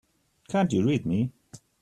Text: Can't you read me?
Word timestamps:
Can't 0.47 0.73
you 0.73 0.83
read 0.83 1.05
me? 1.05 1.31